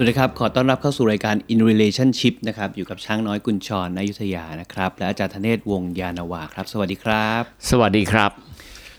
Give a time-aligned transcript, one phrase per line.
[0.00, 8.30] สวัสดีครับ ขอต้อนรับเข้าสู่รายการ In Relationship นะครับ อยู่กับช้างน้อยกุญชรนายุทธยานะครับ และอาจารย์ธเนศวงศ์ยานนาวาครับ สวัสดีครับ สวัสดีครับ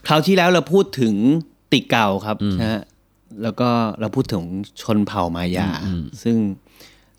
[0.08, 1.14] คราวที่แล้วเราพูดถึง
[1.72, 2.82] ติเก่าครับนะฮะ
[3.44, 4.44] แล้วก็เราพูดถึง
[4.82, 5.70] ชนเผ่ามายา
[6.24, 6.38] ซึ่ง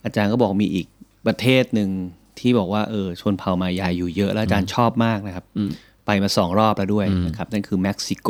[0.04, 0.86] อาจารย์ก็บอกมีอีก
[1.26, 1.90] ประเทศหนึ่ง
[2.38, 5.44] ที่บอกว่าเออชนเผ่ามายาอยู่เยอะ แล้วอาจารย์ชอบมากนะครับ
[6.06, 8.28] ไปมาสองรอบแล้วด้วยนะครับ นั่นคือเม็กซิโก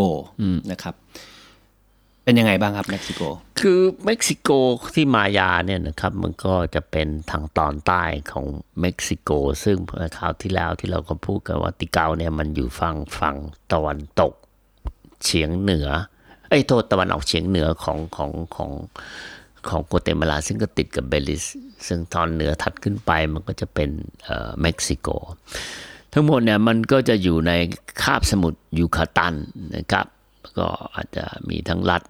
[0.72, 0.94] นะครับ
[2.30, 3.22] เป็นยังไงบ้างครับเม็กซิโก
[3.60, 4.50] คือเม็กซิโก
[4.94, 8.46] ที่มายาเนี่ยนะครับมันก็จะเป็นทางตอนใต้ของ
[8.80, 9.30] เม็กซิโก
[9.64, 9.76] ซึ่ง
[10.16, 13.36] คราวที่แล้วที่เราก็พูดกันว่าติเกาเนี่ยมันอยู่ฝั่งฝั่ง
[13.72, 14.32] ตะวันตก
[15.24, 15.88] เฉียงเหนือ
[16.50, 18.70] ไอ้โทษตะวันออกเฉียงเหนือของของของ
[19.68, 21.44] ของโกเตมาลาซึ่งก็ติดกับเบลิส
[21.86, 23.90] ซึ่งตอนเหนือถัดขึ้นไปมันก็จะเป็น
[24.24, 25.08] เอ่อเม็กซิโก
[26.12, 27.52] ทั้งหมดเนี่ยมันก็จะอยู่ใน
[28.02, 29.34] คาบสมุทรยูคาตัน
[29.76, 30.06] นะครับ
[30.58, 32.02] ก็อาจจะมีทั้งรัฐ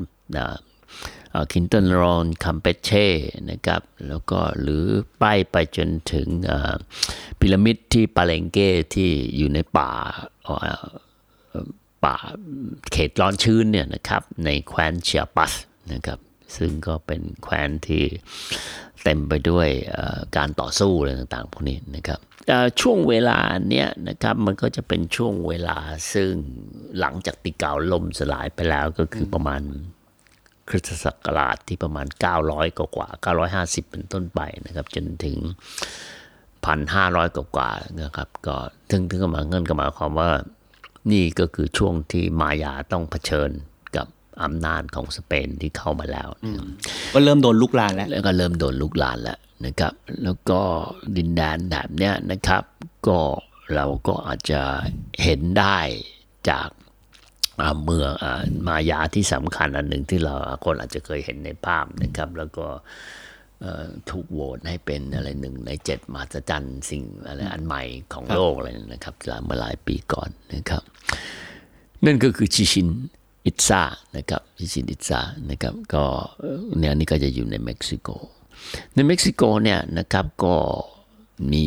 [1.52, 3.06] คินตันรอนคัมเปเช่
[3.50, 4.84] นะครับแล้วก็หรือ
[5.18, 6.28] ไปไปจนถึง
[7.40, 9.90] พีระมิดที่ปาเลงเก้ที่อยู่ในป่า
[12.04, 12.16] ป่า
[12.92, 15.52] เขตร้อนชื้นเนี่ยนะครับในแคว้นเชียปัส
[15.92, 16.18] นะครับ
[16.56, 18.04] ซึ่งก็เป็นแคว้นที่
[19.02, 19.68] เต็มไปด้วย
[20.36, 22.20] การต่อสู้อะไรต่างๆพวกนี้นะครับ
[22.80, 23.38] ช่วงเวลา
[23.70, 25.78] เนี้ยนะครับมันก็จะเป็นช่วงเวลา
[26.12, 26.32] ซึ่ง
[27.00, 29.62] หลังจากติเกาล่มสลายไปแล้วก็คือประมาณ
[30.68, 32.06] คริสตศักราชที่ประมาณ
[32.42, 33.08] 900 กว่ากว่า
[33.54, 35.36] 950 เป็นต้นไปนะครับ จนถึง
[36.56, 37.70] 1,500 กว่ากว่า
[38.02, 38.56] นะครับ ก็
[38.90, 40.30] ถึงถึงก็มาเงินก็หมายความว่า
[41.12, 43.69] นี่ก็คือช่วงที่มายาต้องเผชิญกับ
[44.44, 46.66] อำนาจของสเปนที่เข้ามาแล้วนะครับ
[47.12, 49.92] ก็เริ่มโดนลุกลานแล้ว แล้วก็เริ่มโดนลุกลานแล้วนะครับ
[50.24, 50.60] แล้วก็
[51.16, 52.62] ดินแดนแบบเนี้ยนะครับ
[53.06, 53.18] ก็
[53.74, 54.60] เราก็อาจจะ
[55.22, 55.78] เห็นได้
[56.50, 56.68] จาก
[57.60, 60.34] อ่าเมืองอามายาที่สำคัญอันหนึ่งที่เรา
[60.64, 62.66] คนอาจจะเคยเห็นในภาพนะครับ แล้วก็
[63.60, 69.14] เอ่อถูกโหวตให้เป็นอะไรหนึ่งในเจ็ดมหัศจรรย์สิ่งอะไรอันใหม่ของโลกอะไรนะครับ
[69.44, 70.82] เมื่อหลายปีก่อนนะครับ
[72.04, 72.88] นั่นก็คือชิชิน
[73.46, 73.82] อิตซา
[74.16, 75.20] นะครับชิชินอิตซา
[75.50, 76.04] นะครับก็
[76.78, 78.08] เนี่ยนี่ก็จะอยู่ในเม็กซิโก
[78.94, 80.56] ในเม็กซิโกเนี่ยนะครับก็
[81.52, 81.66] มี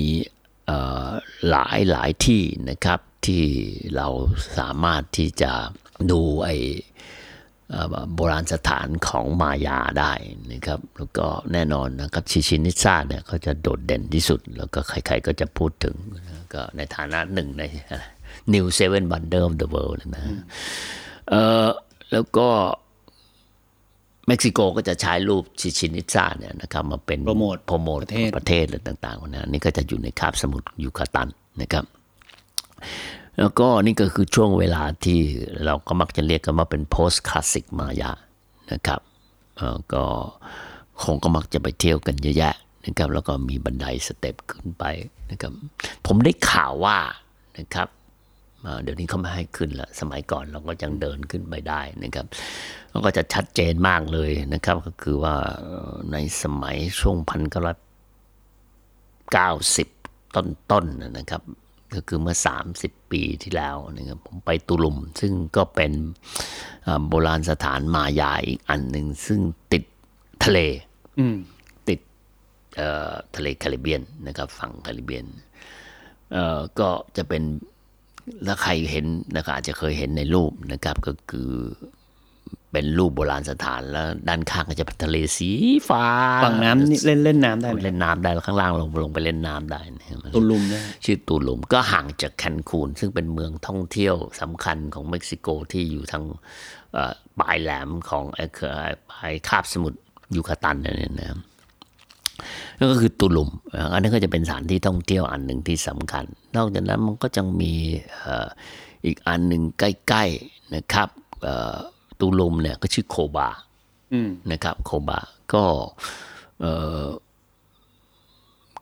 [1.50, 3.44] หลายหลายที่นะครับที่
[3.95, 4.07] เรา
[4.57, 5.51] สามารถที่จะ
[6.12, 6.50] ดูไอ
[8.13, 10.13] โบราณสถานของมายาได้
[10.51, 15.95] นะครับแล้วก็แน่นอนนะครับชิชินิซาเนี่ยเขาจะโดดเด่นที่สุด แล้วก็ใครๆก็จะพูดถึง
[16.53, 17.63] ก็ในฐานะหนึ่งใน
[18.53, 20.23] New Seven Wonder of the World นะ
[21.29, 21.34] เอ
[21.66, 21.67] อ
[22.11, 22.47] แล้วก็
[24.28, 31.28] เม็กซิโกก็จะใช้รูปชิเชนอิตซาเนี่ยนะครับมาเป็น promote promote ประเทศประเทศอะไรต่างๆนะนี่ก็จะอยู่ในคาบสมุทรยูคาตัน
[31.62, 31.85] นะครับ
[33.39, 35.19] แล้วก็นี่ก็คือช่วงเวลาที่
[35.66, 38.12] เราก็มักจะเรียกกันว่าเป็น post classic มายา
[38.72, 39.01] นะครับ
[39.57, 40.03] เอ่อก็
[41.03, 44.83] คงก็มักจะไปเที่ยวกันเยอะแยะนะครับแล้วก็มีบันได step ขึ้นไป
[45.31, 45.51] นะครับ
[46.06, 46.97] ผมได้ข่าวว่า
[47.59, 48.03] นะครับอ่า
[48.81, 52.25] เดี๋ยวนี้เขาไม่ให้ขึ้นละสมัยก่อนเราก็ยังเดินขึ้นไปได้นะครับ
[52.91, 57.78] มันก็จะชัดเจนมากเลยนะครับ ก็คือว่าเอ่อในสมัยช่วงพันเก้าร้อย
[59.34, 59.88] เก้าสิบ
[60.35, 61.41] ต้นๆนะนะครับ
[61.96, 62.35] ก็คือเมื่อ
[62.74, 65.91] 30 ปีที่แล้วนะครับผมไปตุลุม ซึ่งก็เป็น
[66.88, 69.40] อ่าโบราณสถานมายาอีกอันหนึ่งซึ่ง
[69.72, 69.84] ติด
[70.44, 70.59] ทะเล
[71.19, 71.38] อืม
[71.90, 72.00] ติด
[72.78, 75.25] เอ่อทะเลแคริบเบียนนะครับ ฝั่งแคริบเบียน
[76.34, 77.44] เอ่อก็จะเป็น
[78.47, 81.51] ถ้าใครเห็นนะครับอาจจะเคยเห็นในรูปนะครับก็คือ
[82.72, 85.51] เป็นรูปโบราณสถานแล้ว ด้านข้างก็จะเป็นทะเลสี
[85.89, 86.06] ฟ้า
[86.44, 96.24] ฝั่งน้ำนี่เล่นเล่นน้ำได้ไหมเล่นน้ำได้แล้วข้างล่างลงลงไปเล่นน้ำได้นะครับตุลุมได้ชื่อตูลุมก็ห่างจากแคนคูน ซึ่งเป็นเมืองท่องเที่ยวสำคัญของเม็กซิโกที่อยู่ทาง
[96.94, 98.74] เอ่อปลายแหลมของไอ้เครือ
[99.09, 100.00] ปลายคาบสมุทร
[100.36, 101.39] ยูคาตันนั่นเองนะครับ
[102.77, 107.73] นั่นก็คือตูลุมอ่าอันนี้นก็จะเป็นสถานที่ท่องเที่ยวอันหนึ่งที่สำคัญ นอกจากนั้นมันก็จะมี
[108.19, 108.47] เอ่อ
[109.05, 111.09] อีกอันหนึ่งใกล้ๆนะครับ
[111.44, 111.77] เอ่อ
[112.19, 113.50] ตูลุมเนี่ยก็ชื่อโคบา
[114.13, 115.19] อืมนะครับโคบา
[115.53, 115.63] ก็
[116.61, 116.73] เอ่
[117.03, 117.05] อ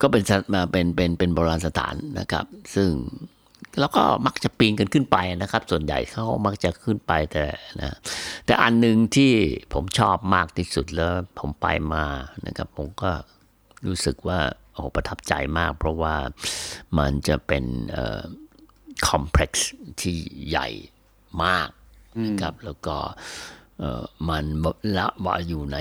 [0.01, 2.45] ก็เป็นสถมาเป็นเป็นเป็นโบราณสถานนะครับ
[2.75, 2.91] ซึ่ง
[3.79, 7.45] แล้วก็มักจะปีนกันขึ้นไปนะครับ ส่วนใหญ่เขามักจะขึ้นไปแต่
[7.81, 7.97] นะ
[8.45, 9.31] แต่อันหนึ่งที่
[9.73, 12.05] ผมชอบมากที่สุดแล้วผมไปมา
[12.45, 13.11] นะครับ ผมก็
[13.87, 14.39] รู้สึกว่า
[14.73, 16.15] โอ้ประทับใจมาก เพราะว่า
[16.97, 17.65] มันจะเป็น
[19.07, 19.71] คอมเพล็กซ์
[20.01, 20.17] ที่
[20.49, 20.67] ใหญ่
[21.43, 21.69] มาก
[22.25, 22.95] นะครับแล้วก็
[23.79, 24.45] เอ่อมัน
[24.97, 25.77] ละว่าอยู่ใน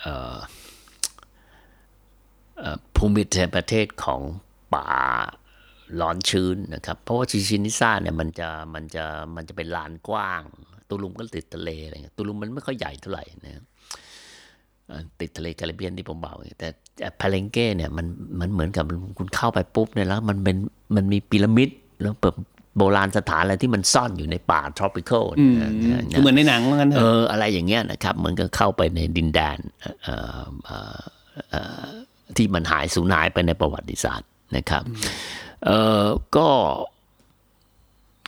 [0.00, 0.36] เอ่อ
[2.58, 3.24] เอ่อภูมิ
[3.54, 4.20] ประเทศของ
[4.74, 4.88] ป่า
[6.00, 9.04] ร้อนชื้นนะครับ เพราะว่าชิชินิซ่าเนี่ยมันจะมันจะ
[9.36, 10.42] มันจะเป็นลานกว้าง
[10.88, 13.73] ตุลุมก็ติดทะเลอะไรเงี้ยตุลุมมันไม่ค่อยใหญ่เท่าไหร่นะครับอ่า
[15.20, 16.68] ติดทะเลแคริบเบียนที่ผมบอกแต่
[17.20, 18.06] พาเลงเก้เนี่ยมัน
[18.40, 18.84] มันเหมือนกับ
[19.18, 20.56] คุณเข้าไปปุ๊บเนี่ยแล้วมันเป็น
[20.96, 21.68] มันมีพีระมิด
[22.00, 22.36] แล้วแบบ
[22.78, 29.58] โบราณสถานอะไรที่มันซ่อนอยู่ในป่า tropical อืมนะนะคือเหมือนในหนังเหมือนกันเถเออะออะไรอย่างเงี้ยนะครับมันก็เข้าไปในดินแดน
[30.04, 31.00] เอ่อเอ่อ
[31.50, 31.86] เอ่อ
[32.36, 34.84] ที่มันหายสูญหายไปในประวัติศาสตร์นะครับ
[35.66, 35.70] เอ
[36.02, 36.04] อ
[36.36, 36.48] ก็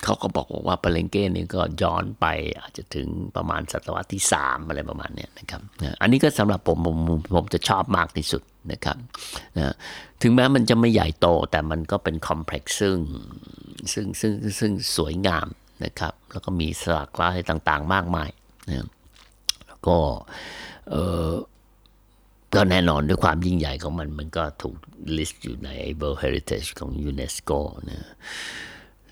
[0.06, 2.26] เขาก็บอกว่าปาเลงเก้นี่ก็ย้อนไป
[2.60, 5.60] อาจจะถึงประมาณศตวรรษที่สามอะไรประมาณเนี้ยนะครับ
[6.00, 6.98] อันนี้ก็สำหรับผมผม
[7.34, 8.42] ผมจะชอบมากที่สุด
[8.72, 8.96] นะครับ
[9.58, 9.74] นะ
[10.22, 12.96] ถึงแม้มันจะไม่ใหญ่โตแต่มันก็เป็น complex ซึ่ง
[13.92, 15.46] ซึ่งซึ่งซึ่งสวยงาม
[15.84, 18.30] นะครับ แล้วก็มีสลักลายต่างๆ มากมาย
[18.68, 18.86] นะ
[19.66, 19.98] แล้วก็
[20.90, 20.96] เอ
[21.28, 21.30] อ
[22.54, 24.76] ก็แน่นอนด้วยความยิ่งใหญ่ของมัน มันก็ถูก
[25.16, 25.70] list อยู่ใน
[26.00, 27.50] World Heritage ของยูเนสโก
[27.90, 28.00] นะ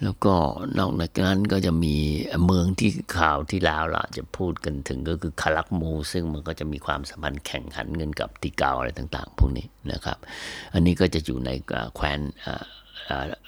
[0.02, 0.34] แล้วก็
[0.78, 1.96] นอกจากนั้นก็จะมี
[2.44, 10.18] เมืองที่ข่าวที่แล้วล่ะ จะพูดกันถึงก็คือคารักมู ซึ่งมันก็จะมีความสัมพันธ์แข่งขันเงินกับติเกาอะไรต่าง ๆ พวกนี้นะครับ
[10.74, 11.50] อันนี้ก็จะอยู่ใน
[11.94, 12.20] แคว้น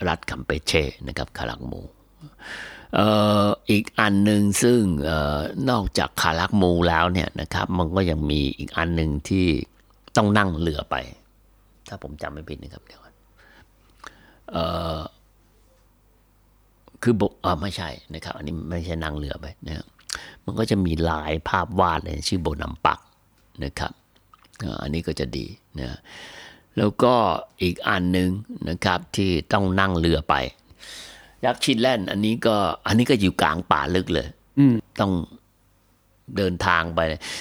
[0.07, 1.81] รัฐคัมเปเช่นะครับคารักมู
[3.69, 5.11] อีกอันหนึ่งซึ่งอ
[5.69, 9.45] นอกจากคารักมูแล้วเนี่ยนะครับมันก็ยังมีอีกอันหนึ่งที่
[10.17, 10.95] ต้องนั่งเรือไป
[11.87, 13.13] ถ้าผมจำไม่ผิดนะครับเดี๋ยวก่อน
[14.51, 14.65] เอ่
[14.95, 14.97] อ
[17.03, 19.85] คือบอกอ่าไม่ใช่นะครับ อันนี้ไม่ใช่นั่งเรือไปนะครับ
[20.45, 22.99] มันก็จะมีลายภาพวาดเลยชื่อโบนัมปัก
[23.63, 23.91] นะครับ
[24.63, 25.45] อ่าอันนี้ก็จะดี
[25.79, 25.99] นะ
[26.77, 27.13] แล้วก็
[27.61, 28.29] อีกอันหนึ่ง
[28.69, 30.35] นะครับที่ต้องนั่งเรือไป
[31.45, 32.55] ยักษ์ชินแลนด์อันนี้ก็
[32.87, 34.27] อันนี้ก็อยู่กลางป่าลึกเลย
[34.99, 35.11] ต้อง
[36.37, 36.99] เดินทางไป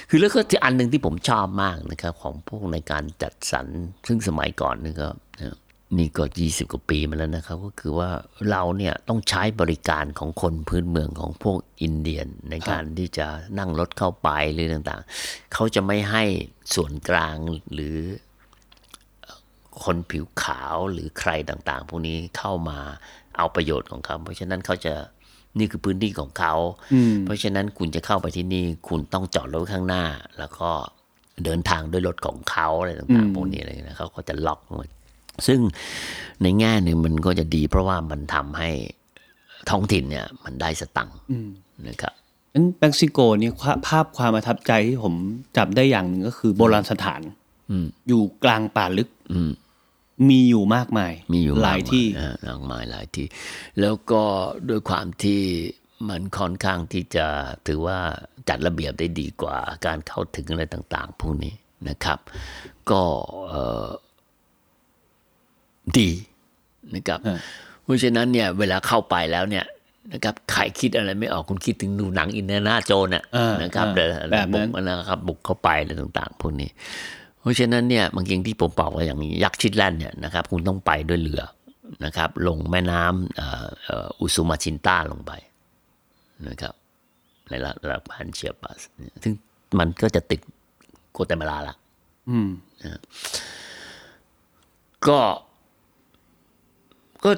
[0.08, 3.66] คือแล้วก็ที่อันหนึ่งที่ผมชอบมากนะครับ ของพวกในการจัดสรร
[4.06, 5.08] ซึ่งสมัยก่อนนี่ก็
[5.40, 5.56] นะ
[5.98, 8.10] นี่ก็ยี่สิบกว่าปีมาแล้วนะครับ ก็คือว่า
[8.50, 13.26] เราเนี่ยต้องใช้บริการของคนพื้นเมืองของพวกอินเดียน ในการที่จะ
[13.58, 16.24] นั่งรถเข้าไปหรือต่างๆ เขาจะไม่ให้
[16.74, 17.36] ส่วนกลาง
[17.72, 17.96] หรือ
[19.84, 22.78] คนผิวขาวหรือใครต่างๆ พวกนี้เข้ามา
[23.36, 24.94] เอาประโยชน์ของเขาเพราะฉะนั้นเขาจะ
[25.58, 26.54] นี่คือพื้นที่ของเขา
[27.24, 30.04] เพราะฉะนั้นคุณจะเข้าไปที่นี่ คุณต้องจอดรถข้างหน้า
[30.38, 30.70] แล้วก็
[31.44, 34.88] เดินทางด้วยรถของเขาอะไรต่างๆพวกนี้อะไรนะเขาก็จะล็อกหมด
[35.46, 35.60] ซึ่ง
[36.42, 38.70] ในแง่หนึ่งมันก็จะดี เพราะว่ามันทำให้
[39.70, 41.18] ท้องถิ่นเนี่ยมันได้สตังค์
[41.88, 42.14] นะครับ
[42.54, 43.52] งั้นเม็กซิโกเนี่ย
[43.86, 45.14] ภาพความประทับใจที่ผม
[45.56, 47.22] จับได้อย่างหนึ่งก็คือโบราณสถาน
[48.08, 49.08] อยู่กลางป่าลึก
[50.28, 53.26] มีอยู่มากมาย มีอยู่หลายที่มากมายมากมายหลายที่
[53.80, 54.22] แล้วก็
[54.68, 55.40] ด้วยความที่
[56.08, 57.26] มันค่อนข้างที่จะ
[57.66, 57.98] ถือว่า
[58.48, 59.56] จัดระเบียบได้ดีกว่า
[59.86, 61.54] การเข้าถึงอะไรต่าง ๆ พวกนี้
[61.88, 62.18] นะครับ
[62.90, 63.02] ก็
[63.48, 63.86] เอ่อ
[65.98, 66.10] ดี
[66.94, 67.20] นะครับ
[67.82, 69.64] เพราะฉะนั้นเนี่ยเวลาเข้าไปแล้วเนี่ย
[70.12, 76.70] นะครับใครคิดอะไรไม่ออกคุณคิดถึงดูหนังอินเดียนาโจนน่ะอ่านนะครับอ่าเดินแบบนั้นบุกนะครับบุกเข้าไปอะไรต่าง ๆ พวกนี้
[77.40, 81.42] เพราะฉะนั้นเนี่ยบางทีที่ผมบอกว่าอย่างยักษ์ชิดแลนด์เนี่ยนะครับ คุณต้องไปด้วยเรือ
[82.04, 85.32] นะครับ ลงแม่น้ำเอ่อเอ่ออุซุมาชินต้าลงไป
[86.48, 86.74] นะครับ
[87.48, 89.32] ในระดับพันเชียปัสเนี่ยซึ่ง
[89.78, 90.40] มันก็จะติด
[91.12, 91.74] โกเตมาลาละ
[92.30, 92.50] อืม
[95.08, 95.18] ก็
[97.24, 97.30] ก็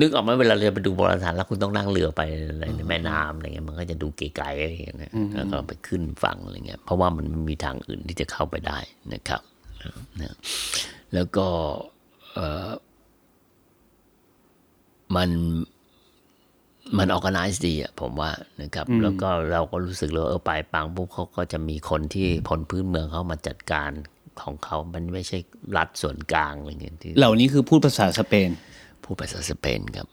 [0.00, 2.22] นึกออกไหมเวลาเรือไปดูโบราณสถานแล้วคุณต้องนั่งเรือไป
[2.58, 8.78] ในในแม่น้ำอะไรเงี้ยมันก็จะดูไกลๆอะไรอย่างเงี้ยนะแล้วก็ไปขึ้นฝั่งอะไรเงี้ยเพราะว่ามันไม่มีทางอื่นที่จะเข้าไปได้
[9.14, 9.42] นะครับ
[10.22, 10.34] นะ
[11.14, 11.46] แล้วก็
[12.34, 12.38] เอ
[12.68, 12.70] อ
[15.16, 15.30] มัน
[16.98, 18.30] มันออก n i z e ดีอะผมว่า
[18.62, 23.90] นะครับ แล้วก็เราก็รู้สึกเลยว่าเออไปปังปุ๊บเขาก็จะมีคนที่พลพื้นเมืองเขามาจัดการ
[24.42, 25.38] ของเขา มันไม่ใช่
[25.76, 28.50] รัฐส่วนกลางอะไรเงี้ยที่เหล่านี้คือพูดภาษาสเปน
[29.04, 30.08] พูดภาษาสเปนครับ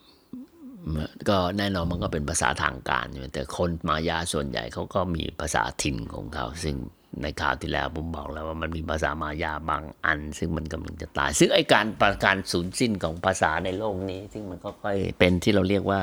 [1.28, 6.76] ก็แน่นอนมันก็เป็นภาษาทางการอยู่แต่คนมายาส่วนใหญ่เขาก็มีภาษาถิ่นของเขา ซึ่ง
[7.22, 16.00] ในข่าวที่แล้วผมบอกแล้วว่ามันมีภาษามายาบางอัน ซึ่งมันกำลังจะตาย ซึ่งไอการประการสูญสิ้นของภาษาในโลกนี้ ซึ่งมันก็ค่อยเป็นที่เราเรียกว่า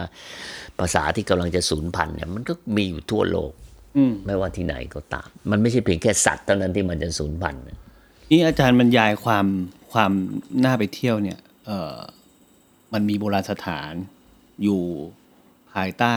[0.80, 3.52] ภาษาที่กำลังจะสูญพันธุ์เนี่ยมันก็มีอยู่ทั่วโลก
[3.98, 9.46] อืมไม่ว่าที่ไหนก็ตาม มันไม่ใช่เพียงแค่สัตว์เท่านั้นที่มันจะสูญพันธุ์นี่อาจารย์บรรยายความ
[9.94, 10.12] ความ
[10.64, 11.94] น่าไปเที่ยวเนี่ย เออ
[12.94, 13.94] มันมีโบราณสถาน
[14.64, 14.84] อยู่
[15.74, 16.16] ภายใต้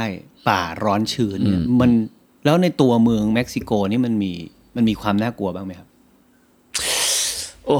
[0.48, 1.90] ป่าร้อนชื้นเนี่ยมัน
[2.44, 4.32] แล้วในตัวเมืองเม็กซิโกนี่มันมี
[4.76, 5.88] มันมีความน่ากลัวบ้างไหมครับ
[7.66, 7.78] โอ้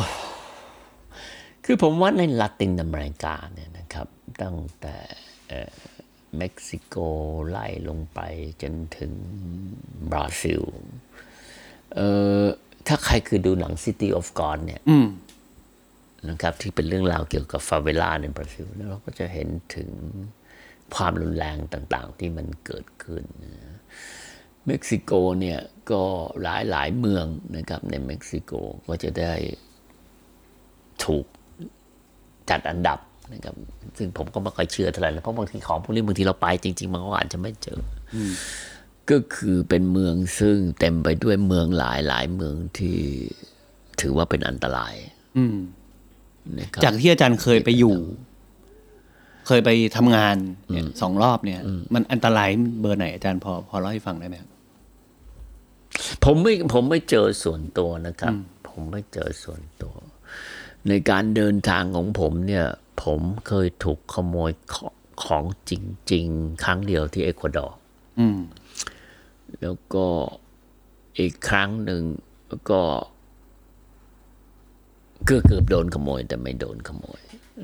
[1.65, 4.09] คือผมว่าในลาตินอเมริกาเนี่ยนะครับ
[4.43, 4.97] ตั้งแต่
[5.49, 5.75] เอ่อ
[6.39, 6.97] เม็กซิโก
[7.49, 8.21] ไล่ลงไป
[8.63, 9.13] จนถึง
[10.11, 10.63] บราซิล
[11.95, 12.09] เอ่
[12.41, 12.43] อ
[12.87, 15.07] ถ้าใครคือดูหนัง City of God เนี่ยอืม
[16.29, 19.91] นะครับที่เป็นเรื่องราวเกี่ยวกับฟาเวลาในบราซิลแล้วเราก็จะเห็นถึง
[20.95, 23.55] ความรุนแรงต่างๆ ที่มันเกิดขึ้นนะ
[24.67, 25.61] เม็กซิโกเนี่ย
[25.91, 26.03] ก็
[26.43, 27.27] หลายหลายๆเมือง
[27.57, 28.53] นะครับในเม็กซิโก
[28.89, 29.33] ก็จะได้
[31.05, 31.25] ถูก
[32.51, 32.99] จัดอันดับ
[33.33, 33.55] นะครับ
[33.99, 37.81] ซึ่งผมก็ไม่ค่อยเชื่อเท่าไหร่นะเพราะบางทีของพวกนี้บางทีเราไปจริง ๆ มันก็อาจจะไม่เจอ
[39.11, 42.99] ก็คือเป็นเมืองซึ่งเต็มไปด้วยเมืองหลายหลายๆเมืองที่
[44.01, 44.95] ถือว่าเป็นอันตราย
[45.37, 45.45] อื
[46.85, 47.97] จากที่อาจารย์เคยไปอยู่
[49.47, 50.37] เคยไปทำงาน
[50.71, 51.61] เนี่ยสองรอบเนี่ย
[51.95, 54.51] มันอันตรายเบอร์ไหนอาจารย์พอพอเล่าให้ฟังได้ไหมครับ
[56.25, 58.35] ผมไม่ผมไม่เจอส่วนตัวนะครับ
[58.69, 59.95] ผมไม่เจอส่วนตัว
[60.89, 62.67] ในการเดินทางของผมเนี่ย
[63.03, 64.95] ผมเคยถูกขโมยของ
[65.25, 65.73] ของจ
[66.13, 67.77] ริง ๆ ครั้งเดียวที่เอกวาดอร์
[68.19, 68.39] อืม
[69.61, 70.07] แล้วก็
[71.19, 72.03] อีกครั้งหนึ่ง
[72.71, 72.83] ก็
[75.29, 77.21] ก็เกือบโดนขโมย แต่ไม่โดนขโมย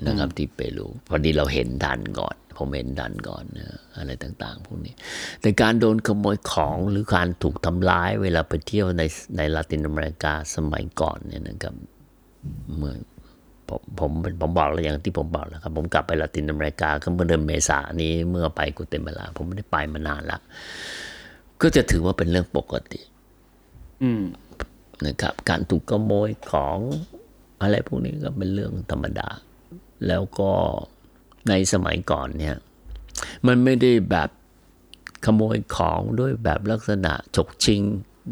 [0.06, 4.94] นะครับที่เปรูพอดีเราเห็นทันก่อน ผมเห็นทันก่อนนะอะไรต่าง ๆ พวกนี้
[5.40, 9.02] แต่การโดนขโมยของหรือการถูกทำร้ายเวลาไปเที่ยวใน
[9.36, 11.74] ในลาตินอเมริกาสมัยก่อนเนี่ยนะครับ
[12.76, 12.94] เมื่อ
[13.68, 14.10] ผมผม
[14.40, 20.38] ผมบอกแล้วอย่างที่ผมบอกแล้วครับ ผมกลับไปลาตินอเมริกาก็เมื่อเดือนเมษายนนี้เมื่อไปกุเตมาลา ผมไม่ได้ไปมานานละ
[21.62, 23.00] ก็จะถือว่าเป็นเรื่องปกติ
[24.02, 24.22] อืม
[25.06, 26.78] นะครับ การถูกขโมยของ
[27.62, 29.28] อะไรพวกนี้ก็เป็นเรื่องธรรมดา
[30.06, 30.50] แล้วก็
[31.48, 32.56] ในสมัยก่อนเนี่ย
[33.46, 34.30] มันไม่ได้แบบ
[35.24, 37.82] ขโมยของด้วยแบบลักษณะฉกชิง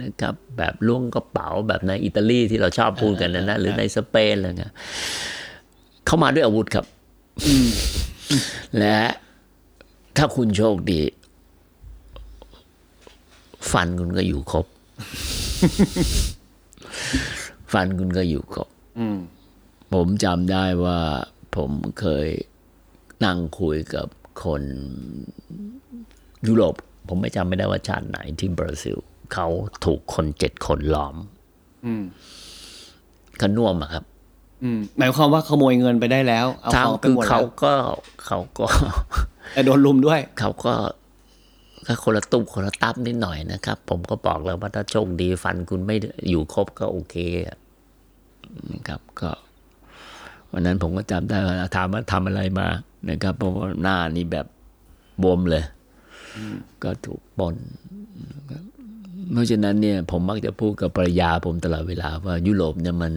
[0.03, 4.75] นะครับ แบบล้วงกระเป๋าแบบในอิตาลีที่เราชอบพูดกันนะนะหรือในสเปนอะไรเงี้ย
[6.07, 6.87] เข้ามาด้วยอาวุธครับ
[8.79, 8.99] และ
[10.17, 11.01] ถ้าคุณโชคดี
[13.73, 14.67] ฟันคุณก็อยู่ครบ
[17.73, 18.76] ฟันคุณก็อยู่ครบอืม
[19.93, 20.99] ผมจำได้ว่า
[21.57, 22.29] ผมเคย
[23.25, 24.09] นั่งคุยกับ
[24.45, 24.63] คน
[26.47, 26.75] ยุโรป
[27.09, 28.97] ผมไม่จำไม่ได้ว่าชาติไหนที่บราซิล
[29.35, 29.47] เขา
[29.85, 31.17] ถูกคนเจ็ดคนล้อม
[31.87, 32.05] อืม
[33.41, 34.05] กระน่วมอะครับ
[34.63, 37.75] อืมหมายความว่าขโมยเงินไปได้แล้วเอาทางของไปคือหมดแล้เขาวก็
[38.27, 38.67] เขาก็
[39.53, 40.75] แต่โดนลุมด้วย เขาก็
[41.87, 45.97] ก็คนละตุ้มคนละตับนิดหน่อยนะครับ ผมก็บอกแล้วว่าถ้าโชคดีฟันคุณไม่
[46.31, 47.59] อยู่ครบก็โอเคอะ
[48.73, 49.31] นะครับ ก็
[50.53, 52.69] วันนั้นผมก็จำได้ว่าถามว่าทำอะไรมา
[53.11, 54.47] นะครับเพราะว่าหน้านี่แบบ
[55.23, 55.65] บวมเลย
[56.85, 57.55] ก็ถูกปล้น
[58.35, 58.63] นะครับ
[59.33, 63.13] เพราะฉะนั้นเนี่ย ผมมักจะพูดกับภรรยาผมตลอดเวลาว่ายุโรปเนี่ยมัน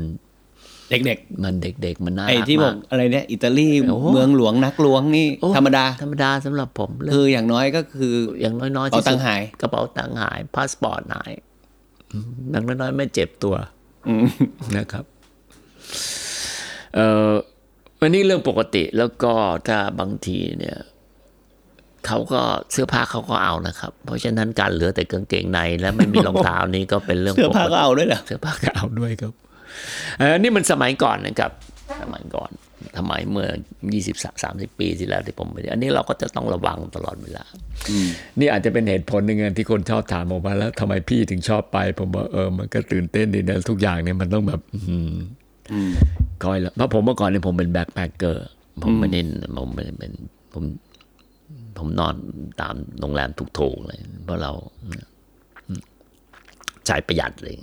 [0.90, 11.32] เด็กมันเด็ก ๆ มันน่าๆไอ้รักที่บอมากกอะไรเนี่ย อิตาลีโอ้โหเมืองหลวงนักล้วงนี่โอ้ธรรมดา ธรรมดาสำหรับผมเรื่องคืออย่างน้อยก็คืออย่างน้อยๆกระเป๋าที่สุดตังค์หาย กระเป๋าตังค์หายพาสปอร์ตหาย
[12.14, 13.56] อืมอย่างน้อยๆไม่เจ็บตัว
[14.08, 14.26] อืม
[14.78, 15.06] นะครับ
[16.96, 17.32] เอ่อ
[18.00, 19.34] วันนี้เรื่องปกติแล้วก็
[19.68, 20.78] ถ้าบางทีเนี่ย
[22.08, 22.42] เขาก็
[22.72, 29.34] เสื้อผ้าเขาก็เอานะครับ เพราะฉะนั้นการเหลือแต่กางเกงในและไม่มีรองเท้านี้ก็เป็นเรื่องเสื้อผ้าปติก็เอาด้วยเหรอเสื้อผ้าก็เอาด้วยครับ
[30.20, 31.52] เออนี่มันสมัยก่อนนะครับ
[32.02, 32.52] สมัยก่อน
[32.98, 33.48] สมัยเมื่อ
[33.94, 37.44] ยี่สิบสามสิบปีที่แล้วที่ผมไปอันนี้เราก็จะต้องระวังตลอดเวลา
[38.40, 45.14] นี่อาจจะเป็นเหตุผลหนึ่งที่คนชอบถามผมว่าแล้วทำไมพี่ถึงชอบไป ผมบอกเออมันก็ตื่นเต้นดีนะทุกอย่างเนี่ยมันต้องแบบอืม
[46.44, 48.46] คอยละเพราะผมเมื่อก่อนเนี่ยผมเป็นแบ็คแพคเกอร์
[48.84, 49.20] ผมไม่ได้
[49.58, 50.12] ผมไม่ได้เป็น
[50.54, 50.64] ผม
[51.78, 52.16] ผมนอน
[52.62, 54.52] ตามโรงแรมถูกๆเลย เพราะเรา
[56.86, 57.54] ใช้ประหยัดเลย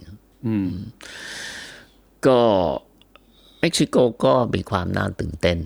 [0.47, 0.71] อืม
[2.27, 2.39] ก็
[3.61, 5.59] เม็กซิโกก็มีความน่าตื่นเต้น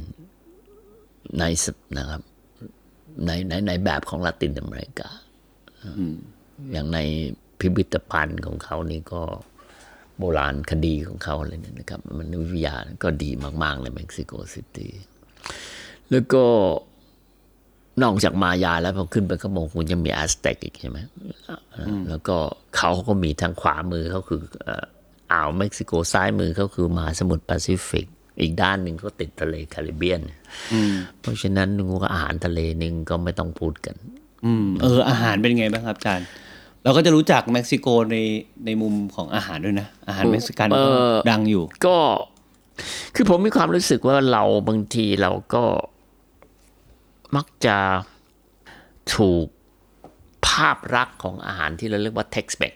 [1.38, 1.66] ในส
[1.98, 2.22] นะครับ
[3.26, 5.08] ในในในแบบของลาตินอเมริกา
[6.72, 6.98] อย่างใน
[7.58, 9.22] พิพิธภัณฑ์ของเขานี่ก็
[10.20, 13.30] โบราณคดีของเขาอะไรเนี่ยนะครับ มันวิทยาก็ดี
[13.62, 14.92] มาก ๆ เลยเม็กซิโกซิตี้
[16.10, 16.44] แล้วก็
[18.02, 20.98] นอกจากมายาแล้วพอขึ้นไปข้างบนคุณยังมีแอสเต็กอีกใช่ไหม
[22.08, 22.36] แล้วก็
[22.76, 24.84] เขาก็มีทางขวามือเขาคือเอ่อ
[25.32, 28.06] อ่าวเม็กซิโกซ้ายมือเขาคือมหาสมุทรแปซิฟิก
[28.40, 30.20] อีกด้านหนึ่งก็ติดทะเลแคริบเบียน
[31.20, 33.96] เพราะฉะนั้นงูก็อาหารทะเลนึงก็ไม่ต้องพูดกัน
[34.44, 36.26] อืมเอออาหารเป็นไงบ้างครับอาจารย์
[36.84, 38.16] เราก็จะรู้จักเม็กซิโกใน
[38.66, 41.96] ในมุมของอาหารด้วยนะ อาหารเม็กซิกันเออก็ดังอยู่ ก็
[43.14, 45.64] คือผมมีความรู้สึกว่าเราบางทีเราก็
[47.36, 47.76] มักจะ
[49.14, 49.46] ถูก
[50.46, 52.72] ภาพลักษณ์ของอาหารที่เราเรียกว่า Tex Mex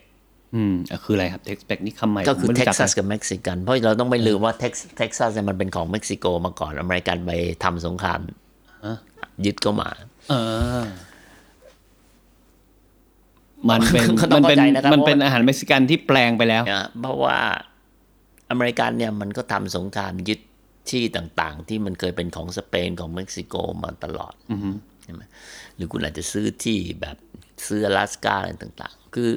[0.55, 7.31] อืมอะคืออะไรครับ Tex Mex นี่คำใหม่ผมไม่รู้จัก ก็คือเท็กซัสกับเม็กซิกัน เพราะเราต้องไม่ลืมว่าเท็กเท็กซัสเนี่ยมันเป็นของเม็กซิโกมาก่อนอเมริกันไป
[7.65, 8.21] ทำสงคราม
[9.45, 9.91] ยึดก็มา
[10.31, 10.35] เอ
[10.81, 10.85] อ
[13.71, 17.39] มันเป็นมันเป็นก็ต้องเข้าใจนะครับมันเป็นอาหารเม็กซิกันที่แปลงไปแล้วนะเพราะว่า
[18.51, 20.41] อเมริกันเนี่ยมันก็ทำสงครามยึด
[20.91, 24.35] ที่ต่างๆ ที่มันเคยเป็นของสเปนของเม็กซิโกมาตลอด
[25.03, 25.23] ใช่ไหม
[25.77, 27.17] หรือคุณอาจจะซื้อที่แบบ
[27.67, 29.31] ซื้ออลาสกาอะไรต่าง ๆ คือ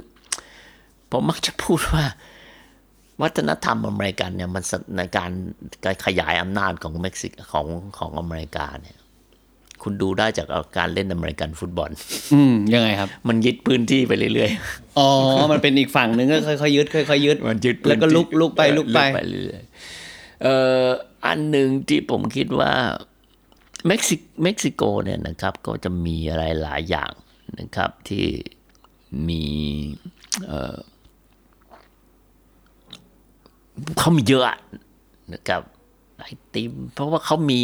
[1.12, 2.06] ผมมักจะพูดว่า
[3.22, 5.32] วัฒนธรรมอเมริกันเนี่ยมันสในการ
[5.86, 7.68] การขยายอำนาจของเม็กซิกของ
[7.98, 8.97] ของอเมริกาเนี่ย
[9.90, 11.90] คุณดูได้จากการเล่นอเมริกันฟุตบอล
[12.34, 15.10] อืมยังไงครับ มันยึดพื้นที่ไปเรื่อยๆ อ๋อ
[15.52, 20.88] มันเป็นอีกฝั่งหนึ่งก็ค่อยๆยึดค่อยๆยึดมันยึดพื้นแล้วก็ที่ลุกลุกไปลุกไปเรื่อยๆเอ่อ
[21.26, 22.74] อันหนึ่งที่ผมคิดว่า
[23.88, 27.12] เม็กซิเม็กซิโกเนี่ยนะครับ ก็จะมีอะไรหลายอย่าง
[27.60, 28.26] นะครับที่
[29.28, 29.46] มี
[30.46, 30.78] เอ่อ
[33.98, 34.58] เขามีเยอะอะ
[35.34, 35.62] นะครับ
[36.20, 37.62] ไอติม เพราะว่าเขามี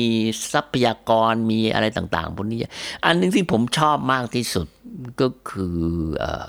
[0.54, 2.60] ทรัพยากรมีอะไรต่าง ๆ พวกนี้
[3.06, 4.68] อันหนึงที่ผมชอบมากที่สุด
[5.22, 5.80] ก็คือ
[6.20, 6.48] เอ่อ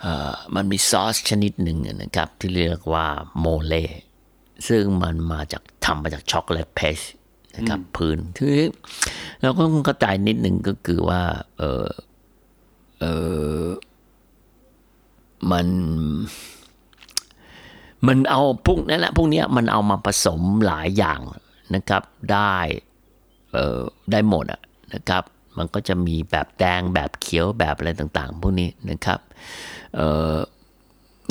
[0.00, 3.06] เอ่อมันมีซอสชนิดหนึ่งนะครับ ที่เรียกว่า
[3.40, 3.74] โมเล
[4.68, 6.98] ซึ่งมันมาจากทำมาจากช็อกโกแลตเพส
[7.56, 8.66] นะครับพื้นทีนี้
[9.40, 11.22] เราก็ต้องเข้าใจนิดหนึ่งก็คือว่า
[11.58, 11.86] เออ
[13.00, 13.04] เอ
[13.62, 13.64] อ
[15.50, 15.66] มัน
[18.06, 21.20] มันเอาพวกนั้นแหละพวกเนี้ยมันเอามาผสมหลายอย่าง
[21.74, 22.02] นะครับ
[22.32, 22.56] ได้
[23.52, 23.78] เอ่อ
[24.12, 24.60] ได้หมดอะ
[24.94, 25.22] นะครับ
[25.58, 29.20] มันก็จะมีแบบแดงแบบเขียวแบบอะไรต่างๆ พวกนี้นะครับ
[29.96, 30.34] เอ่อ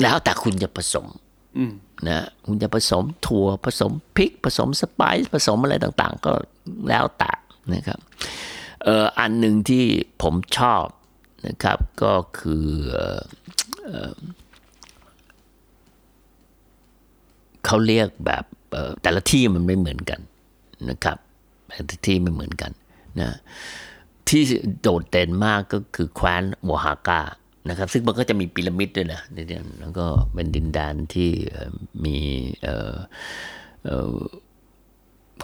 [0.02, 1.06] แล้วแต่คุณจะผสม
[2.08, 6.32] นะคุณจะผสมถั่วผสมพริก ผสมสไปซ์ผสมอะไรต่างๆ ก็
[6.88, 7.32] แล้วแต่
[7.74, 8.00] นะครับ
[8.84, 9.84] เอ่ออันหนึ่งที่
[10.22, 10.84] ผมชอบ
[11.46, 14.12] นะครับก็คือเอ่อ
[17.64, 18.44] เขาเรียกแบบ
[19.02, 20.20] แต่ละที่มันไม่เหมือนกัน
[20.90, 21.18] นะครับ
[21.68, 22.72] แต่ละที่ไม่เหมือนกัน
[23.20, 23.30] นะ
[24.28, 24.42] ที่
[24.82, 27.20] โดดเด่นมากก็คือแคว้นโอฮาก้า
[27.68, 31.30] นะครับซึ่งมันก็จะมีพีระมิดด้วยนะในเนี่ยแล้วก็เป็นดินแดนที่
[32.04, 32.16] มี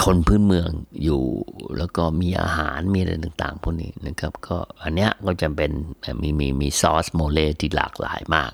[0.04, 0.68] คนพื้นเมือง
[1.04, 1.22] อยู่
[1.78, 5.72] แล้วก็มีอาหารมีอะไรต่างๆพวกนี้นะครับก็อันเนี้ยก็จะเป็น
[6.22, 8.52] มีมีมีซอสโมเลที่หลากหลายมาก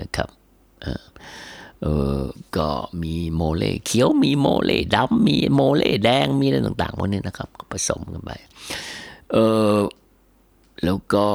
[0.00, 0.28] นะครับ
[1.82, 1.88] เอ
[2.18, 2.20] อ
[2.56, 2.68] ก็
[3.02, 8.30] มีโมเลเขียวมีโมเลดำมีโมเลแดงมีอะไรต่างๆพวกนี้นะครับก็ผสมกันไป
[9.32, 9.36] เอ
[9.74, 9.76] อ
[10.84, 11.26] แล้วก็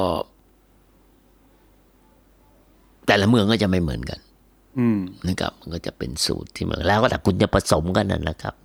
[3.08, 4.20] แต่ละเมืองก็จะไม่เหมือนกัน
[4.80, 8.56] อืมนะครับมันก็จะเป็นสูตรที่เหมือนแล้วก็แต่คุณจะผสมกันนะนะครับ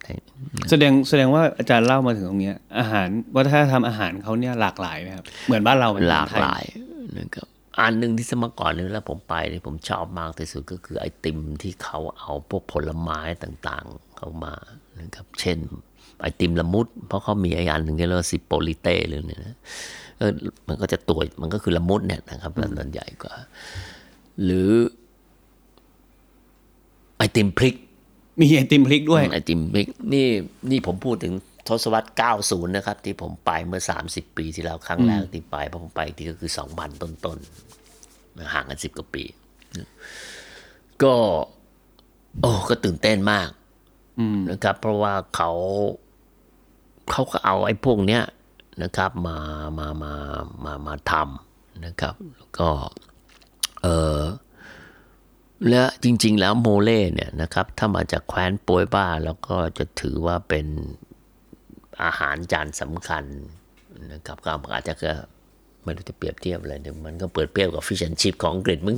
[0.71, 6.65] แสดงแสดงว่าอาจารย์เล่ามาถึงตรงเนี้ยอาหารวัฒนธรรมอาหารเขาเนี่ยหลากหลายไหมครับ เหมือนบ้านเราไหมหลากไทยหลาย
[7.19, 14.55] นะครับ อันหนึ่งที่สมัยก่อนเนี่ยแล้วผมไปเนี่ยผมชอบมากที่สุดก็คือไอติมที่เขาเอาพวกผลไม้ต่างๆ เข้ามา
[15.01, 15.59] นะครับ เช่น
[16.21, 19.57] ไอติมละมุด เพราะเขามีไออันหนึ่งที่เรียกว่าซิโปลิเต้หรือเนี่ยนะ
[20.19, 20.33] เออ
[20.69, 23.35] มันก็จะตัวมันก็คือละมุดเนี่ยนะครับแล้วมันใหญ่กว่า
[24.45, 24.71] หรือ
[27.17, 27.75] ไอติมพริก
[28.41, 30.27] มีไอติมพริกด้วยไอติมพริกนี่
[30.71, 31.33] นี่ผมพูดถึง
[31.71, 39.25] ทศวรรษ 90 นะครับ ที่ผมไปเมื่อ 30 ปีที่แล้วครั้งแรกที่ไปเพราะผมไปอีกทีก็คือ 2,000 ต้นๆห่างกัน 10 กว่าปี
[41.03, 41.15] ก็
[42.41, 43.49] โอ้ก็ตื่นเต้นมาก
[44.51, 45.51] นะครับ เพราะว่าเขา
[47.11, 48.23] เขาก็เอาไอ้พวกเนี้ย
[48.83, 49.39] นะครับมา
[49.79, 50.15] มามา
[50.65, 52.69] มามาทำนะครับแล้วก็
[53.83, 54.21] เออ
[55.69, 60.67] และจริง ๆ แล้วโมเล่เนี่ยนะครับ ถ้ามาจากแคว้นโปวยบ้าแล้วก็จะถือว่าเป็น
[62.05, 63.25] อาหารจานสำคัญ
[64.13, 65.13] นะครับก็อาจจะก็
[65.85, 68.97] ไม่รู้จะเปรียบเทียบอะไรเนี่ยมันก็เปิดเปรียบกับฟิชแอนชิพของอังกฤษมึง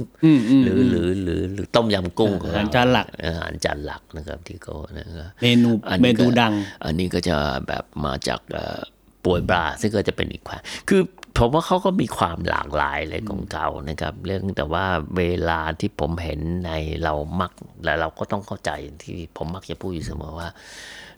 [0.64, 6.52] หรือหรือหรือหรือต้มยำกุ้งของอาหารจานหลักอาหารจานหลักนะครับที่เขานะครับเมนูอันเมนี้ก็นูดัง
[6.84, 7.36] อันนี้ก็จะ
[7.68, 8.80] แบบมาจากเอ่อ
[9.24, 11.00] ป่วยบราซึ่งก็จะเป็นอีกความคือ
[11.36, 14.84] ผมว่าเขาก็มีความหลากหลายเลยของเขานะครับ เรื่องแต่ว่า
[15.16, 16.70] เวลาที่ผมเห็นใน
[17.04, 17.52] เรามัก
[17.84, 18.70] และเราก็ต้องเข้าใจ
[19.04, 20.48] ที่ผมมักจะพูดอยู่เสมอว่า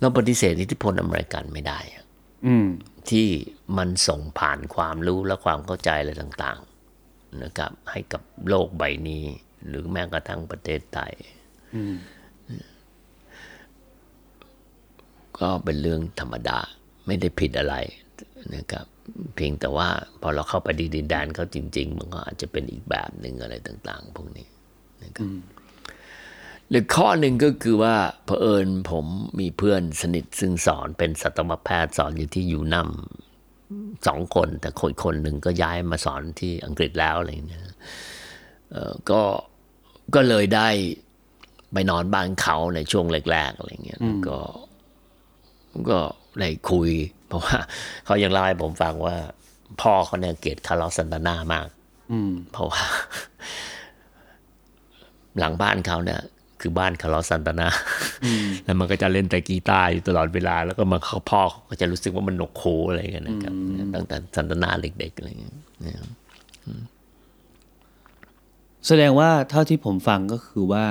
[0.00, 2.05] เราปฏิเสธอิทธิพลอเมริกันไม่ได้อะ
[2.46, 2.66] อืม
[3.11, 3.27] ที่
[3.79, 6.61] มันส่งผ่านความรู้และความเข้าใจอะไรต่าง
[7.00, 9.24] ๆ นะครับ ให้กับโลกใบนี้
[9.68, 11.12] หรือแม้กระทั่งประเทศไทย
[15.38, 16.59] ก็เป็นเรื่องธรรมดา
[17.07, 17.77] ไม่ได้ผิดอะไร
[18.57, 18.87] นะครับ
[19.37, 19.88] เพียงแต่ว่า
[20.21, 24.47] พอเราเข้าไปดีดินแดนเขาจริง ๆ มันก็อาจจะเป็นอีกแบบหนึ่งอะไรต่าง ๆ พวกนี้
[25.03, 25.31] นะครับ
[26.69, 29.07] หรือข้อหนึ่งก็คือว่าเผอิญผม
[29.40, 32.90] มีเพื่อนสนิทซึ่งสอนเป็นสัตวแพทย์สอนอยู่ที่ยูนัม
[34.07, 37.62] สองคน แต่คนคนหนึ่งก็ย้ายมาสอนที่อังกฤษแล้วอะไรอย่างเงี้ย
[38.73, 39.23] เอ่อก็
[40.14, 40.69] ก็เลยได้
[41.73, 44.38] ไปนอนบ้านเขาในช่วงแรกๆอะไรเงี้ยแล้วก็
[45.90, 45.99] ก็
[46.40, 46.90] ได้คุย
[47.24, 47.59] เพ ราะว่า
[48.07, 49.16] เขายังเล่าให้ผมฟังว่า
[49.81, 51.66] พ่อเขาเนี่ยเกลียดคาร์ลอสซันตานามาก
[52.12, 52.83] อืม เพราะว่า
[55.38, 56.20] หลังบ้านเขาเนี่ย
[56.61, 57.68] คือบ้านคาร์ลอสซันตานา
[58.64, 63.55] แล้วมันก็จะเล่นแต่กีตาร์อยู่ตลอดเวลา แล้วก็มาเขาพ่อเขาก็จะรู้สึกว่ามันหนกหูอะไรกันนะครับ
[63.94, 66.09] ตั้งแต่ซันตานาเด็กๆอะไรอย่างเงี้ยนะครับ
[68.87, 70.85] แสดงว่าเท่าที่ผมฟังก็คือว่า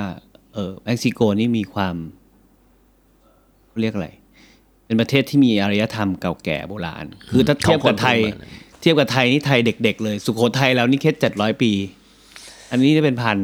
[0.54, 1.96] เออเม็กซิโกนี่มีความ
[3.80, 4.08] เรียกอะไร
[4.86, 11.72] เป็นประเทศที่มีอารยธรรมเก่าแก่โบราณ คือถ้าเทียบกับไทยของคนโบราณเทียบกับไทยนี่ไทยเด็ก ๆ เลย สุโขทัยแล้วนี่แค่เจ็ดร้อยปี
[12.70, 13.38] อันนี้เป็นพัน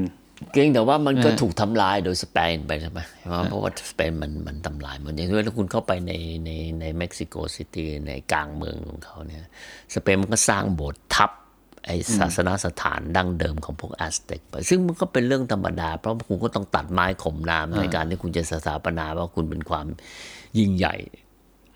[0.52, 3.00] เก่งแต่ว่ามันก็นะฮะถูกทำลายโดยสเปนไปใช่ไหม
[3.48, 6.12] เพราะว่าสเปนมันมันทำลายหมดอย่างเช่นถ้าคุณเข้าไปใน
[6.44, 6.50] ใน
[6.80, 9.44] ในเม็กซิโกซิตี้ในกลางเมืองของเขาเนี่ย
[9.94, 11.30] สเปนมันก็สร้างโบสถ์ทับ
[11.86, 19.86] ไอศาสนสถานดั้งเดิมของพวกแอสเต็กไปซึ่งมันก็เป็นเรื่องธรรมดา เพราะคุณก็ต้องตัดไม้ข่มน้ำในการที่คุณจะสถาปนาว่าคุณเป็นความ
[20.58, 20.96] ยิ่งใหญ่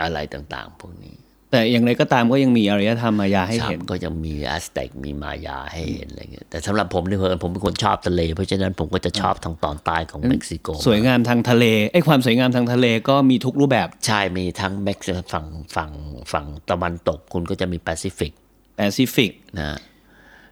[0.02, 1.14] อะไรต่างๆ พวกนี้
[1.50, 15.90] แต่อย่างไรก็ตามก็ยังมีอารยธรรมมายาให้ครับเห็นก็ยังมีแอสเต็กมีมายาให้เห็นอะไรเงี้ยแต่สำหรับผมเนี่ยเผอิญผมเป็นคนชอบทะเล เพราะฉะนั้นผมก็จะชอบทางตอนใต้ของเม็กซิโก สวยงามทางทะเลไอ้ความสวยงามทางทะเลก็มีทุกรูปแบบใช่มีทั้งเม็กซิฝั่งฝั่ง
[16.33, 18.33] ฝั่งตะวันตกคุณก็จะมีแปซิฟิก
[18.76, 19.78] แปซิฟิกนะ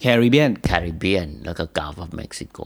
[0.00, 2.58] แคริเบียนแคริบเบียนแล้วก็ Gulf of Mexico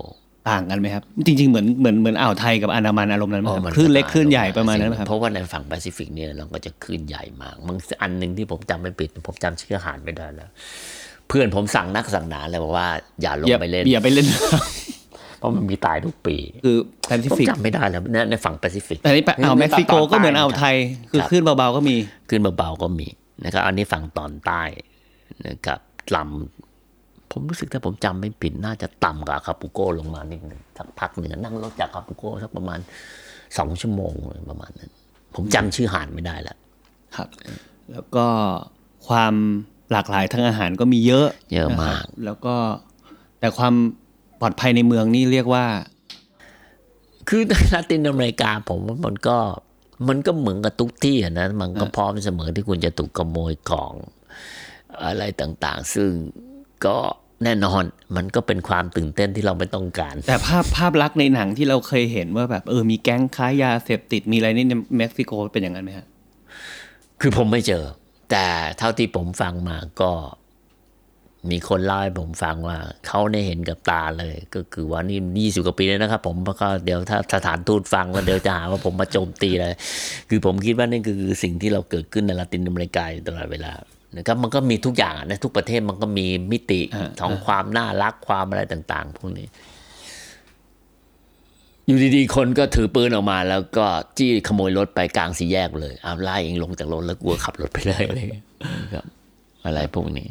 [0.51, 10.51] ต่างกันไหมครับ จริง ๆ เหมือนเหมือนเหมือนอ่าวไทยกับอันดามันอารมณ์นั้นไหมครับคลื่นเล็กคลื่นใหญ่ประมาณนั้นไหมครับเพราะว่าในฝั่งแปซิฟิกเนี่ยเราก็จะคลื่นใหญ่มากมันอันหนึ่งที่ผมจำไม่ผิด ผมจำชื่อหาดไม่ได้แล้ว
[11.29, 12.89] เพื่อนผมสั่งนักสั่งหนาเลยบอกว่า
[13.23, 14.27] อย่าลงอย่าไปเล่นอย่าไปเล่น
[15.39, 16.77] เพราะมันมีตายทุกปี คือ
[17.09, 20.77] แปซิฟิกผมจำไม่ได้แล้วในในฝั่งแปซิฟิกแต่นี่อ่าวเม็กซิโกก็เหมือนอ่าวไทย
[21.11, 21.97] คือคลื่นเบาๆก็มี
[22.29, 23.07] ขึ้นเบาๆก็มี
[23.45, 24.63] นะครับอันนี้ฝั่งตอนใต้
[25.47, 25.81] นะครับ
[26.17, 26.66] ลำ
[27.39, 32.79] ผมรู้สึกถ้าผมจำไม่ผิดน่าจะต่ำกว่าอาคาปูโกลงมานิดหนึ่งสักพักหนึ่งนั่งรถจากอาคาปูโกสักประมาณ
[33.59, 34.91] สองชั่วโมงเลยประมาณนั้น
[35.35, 36.57] ผมจำชื่อหาดไม่ได้แล้ว
[37.17, 37.29] ครับ
[37.93, 38.27] แล้วก็
[39.09, 39.35] ความ
[39.93, 42.55] หลากหลายทางอาหารก็มีเยอะ เยอะมากนะครับแล้วก็
[43.41, 43.75] แต่ความ
[44.41, 45.67] ปลอดภัยในเมืองนี่เรียกว่า
[47.29, 49.39] คือในลาตินอเมริกาผมว่ามันก็
[50.09, 53.93] มันก็เหมือนกับทุกที่อะนะมันก็พร้อมเสมอที่คุณจะถูกขโมยของ
[55.05, 56.11] อะไรต่างๆ ซึ่ง
[56.87, 56.99] ก็
[57.45, 57.85] แน่นอน
[58.17, 66.07] มันก็เป็นความตื่นเต้นที่เราไม่ต้องการ แต่ภาพภาพลักษณ์ในหนังที่เราเคยเห็นว่าแบบเออมีแก๊งค้ายาเสพติดมีอะไรนี่ในเม็กซิโกเป็นอย่างนั้นไหมฮะ
[67.21, 67.85] คือผมไม่เจอ
[68.31, 68.47] แต่
[68.79, 70.13] เท่าที่ผมฟังมาก็
[71.51, 79.75] มีคนเล่าให้ผมฟังว่าเขาเนี่ยเห็นกับตาเลย ก็คือว่านี่ยี่สิบกว่าปีแล้วนะครับ ผมเพราะก็เดี๋ยวถ้าสถานทูตฟังแล้วเดี๋ยวจะหาว่าผมมาโจมตีเลย
[80.29, 83.73] คือผมคิดว่านี่คือสิ่งที่เราเกิดขึ้นในลาตินอเมริกาอยู่ตลอดเวลา
[84.17, 89.49] นะครับมันก็มีทุกอย่างอะนะทุกประเทศมันก็มีมิติอ่าของความน่ารักความอะไรต่าง ๆ พวกนี้
[91.87, 93.87] อยู่ดีๆ คนก็ถือปืนออกมา แล้วก็
[94.19, 98.45] จี้ขโมยรถไปกลางสี่แยกเลยเอาไล่เองลงจากรถแล้วกลัวขับรถไปเลยอะไรอย่างเงี้ย
[98.95, 99.07] ครับ
[99.67, 100.29] อะไรพวกนี้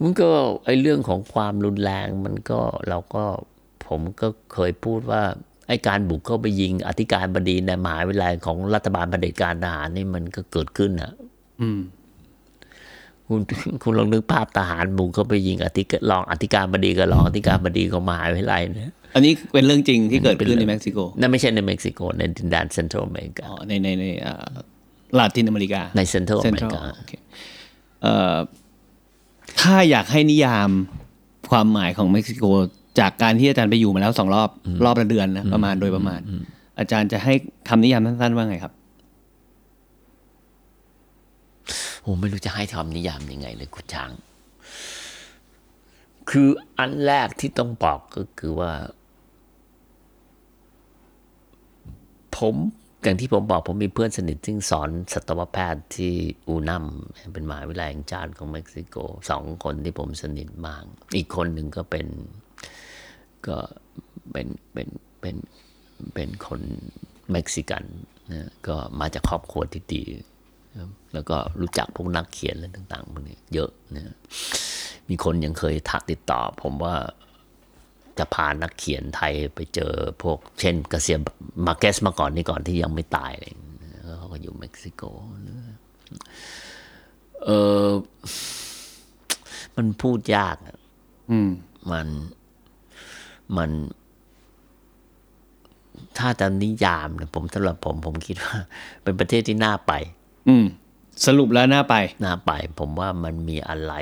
[0.00, 0.28] มันก็
[0.64, 3.24] ไอเรื่องของความรุนแรงมันก็เราก็
[3.86, 5.22] ผมก็เคยพูดว่า
[5.68, 11.12] ไอการบุกเข้าไปยิง อธิการบดีในมหาวิทยาลัยของรัฐบาลเผด็จการทหารนี่มันก็เกิดขึ้นอะ
[11.60, 11.80] อืม
[13.28, 13.40] คุณ
[13.82, 24.46] คุณลองนึกภาพทหารบุกเข้าไปยิงอธิการรองอธิการบดีกับรองอธิการบดีของมหาวิทยาลัยเนี่ยอันนี้เป็นเรื่องจริงที่เกิดขึ้นในเม็กซิโกนั่นไม่ใช่ในเม็กซิโกในดินแดนเซ็นทรัลอเมริกาอ๋อในในในอ่า
[25.18, 27.12] ลาตินอเมริกาในเซ็นทรัลอเซ็นเมทรัริลกาโอเค
[28.02, 28.36] เอ่อ
[29.60, 30.68] ถ้าอยากให้นิยาม
[31.50, 32.44] ความหมายของเม็กซิโก
[33.00, 34.50] จากการที่อาจารย์ไปอยู่มาแล้วสองรอบ
[34.84, 36.20] รอบละเดือนนะประมาณโดยประมาณ
[36.78, 37.34] อาจารย์จะให้
[37.68, 38.72] คำนิยามสั้นๆว่าไงครับ
[42.04, 44.12] โอ้ไม่รู้จะให้คำนิยามยังไงเลยคุณช้าง
[46.30, 48.72] คืออันแรกที่ต้องบอกก็คือว่า
[52.36, 52.54] ผม
[53.02, 56.14] อย่างที่ผมบอกผมมีเพื่อนสนิทที่งสอนสัตวแพทย์ที่
[56.46, 56.84] อูนัม
[57.32, 58.96] เป็นมหาวิทยาลัยแห่งชาติของเม็กซิโก
[59.30, 60.84] สองคนที่ผมสนิทมาก
[61.16, 62.06] อีกคนหนึ่งก็เป็น
[63.46, 63.56] ก็
[64.32, 64.88] เป็นเป็น
[65.20, 65.36] เป็น
[66.14, 66.60] เป็นคน
[67.32, 67.84] เม็กซิกัน
[68.32, 70.02] นะก็มาจากครอบครัวที่ดี
[71.14, 74.16] แล้วก็รู้จักพวกนักเขียนอะไรต่างๆพวกนี้เยอะนะ
[75.08, 76.94] มีคนยังเคยทักติดต่อ ผมว่า
[78.18, 81.18] จะพานักเขียนไทยไปเจอพวกเช่นกาเซีย
[81.66, 83.52] มาเกสมาก่อนนี่ก่อนที่ยังไม่ตายเลย
[84.04, 85.02] แล้วเขาก็อยู่เม็กซิโก
[85.48, 85.56] นะ
[87.44, 87.50] เอ
[87.86, 87.88] อ
[89.76, 90.78] มันพูดยากอะ
[91.30, 91.50] อืม
[91.90, 92.08] มัน
[93.56, 93.70] มัน
[96.18, 98.56] ถ้าจะนิยามเนี่ยผมสำหรับผม ผมคิดว่า
[99.02, 99.92] เป็นประเทศที่น่าไป
[100.48, 100.64] อืม
[101.26, 103.94] สรุปแล้วน่าไปน่าไป ผมว่ามันมีอะไร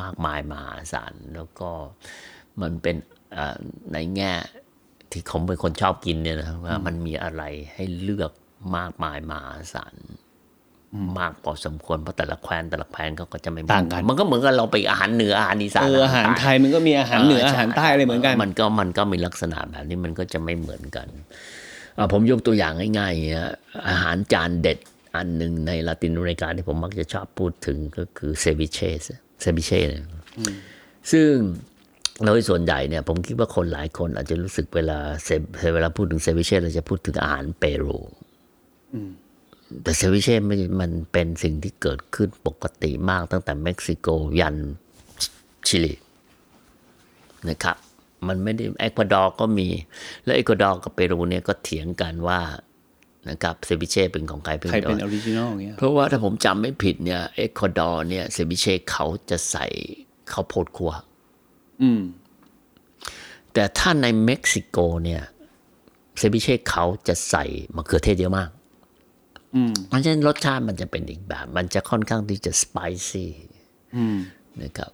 [0.00, 1.70] มากมายมหาศาลแล้วก็
[2.60, 2.96] มันเป็น
[3.32, 3.56] เอ่อ
[3.92, 4.32] ในแง่
[5.10, 7.42] ที่ผมเป็นคนชอบกินเนี่ยนะว่ามันมีอะไร
[7.74, 8.32] ให้เลือก
[8.76, 9.94] มากมายมหาศาล
[11.18, 21.08] มากพอสมควรเพราะแต่ละแคว้นแต่ละแคว้นเขาก็จะไม่เหมือต่างกัน มันก็เหมือนกับเราไปอาหารเหนืออาหารอีสานเอออาหารไทยมันก็มีอาหารเหนืออาหารใต้อะไรเหมือนกัน มันก็มันก็มีลักษณะแบบนี้มันก็จะไม่เหมือนกัน
[21.98, 23.54] อะผมยกตัวอย่างง่ายๆนะ
[23.88, 24.78] อาหารจานเด็ด
[25.16, 28.90] อันหนึ่งในลาตินอเมริกาที่ผมมักจะชอบพูดถึงก็คือเซบิเช่
[29.40, 30.04] เซบิเช่เนี่ย
[31.12, 31.30] ซึ่ง
[32.24, 35.28] โดยส่วนใหญ่เนี่ยผมคิดว่าคนหลายคนอาจจะรู้สึกเวลาเซ
[35.74, 37.98] เวลาพูดถึงเซบิเช่เราจะพูดถึงอาหารเปรู
[39.82, 44.08] แต่เซบิเช่มันมันเป็นสิ่งที่เกิดขึ้นปกติมากตั้งแต่เม็กซิโก
[44.40, 44.56] ยัน
[45.66, 45.94] ชิลี
[47.48, 47.76] นะครับ
[48.26, 49.68] มันไม่ได้เอกวาดอร์ก็มี
[50.24, 52.40] แล้วเอกวาดอร์กับเปรูเนี่ยก็เถียงกันว่า
[53.28, 59.66] นะครับเซบิเช่เป็นของใครเป็นใครเป็อง original อย่างเงี้ยเพราะว่าถ้าผมจำไม่ผิดเนี่ยเอกวาดอร์เนี่ยเซบิเช่เขาจะใส่
[60.32, 60.92] ข้าวโพดคั่ว
[61.82, 62.02] อืม
[63.52, 65.22] แต่ถ้าในเม็กซิโกเนี่ย
[66.18, 67.44] เซบิเช่เขาจะใส่
[67.76, 68.50] มะเขือเทศเยอะมาก
[69.54, 73.30] อืมเพราะฉะนั้นรสชาติมันจะเป็นอีกแบบ มันจะค่อนข้างที่จะ spicy
[73.96, 74.18] อืม
[74.62, 74.90] นะครับ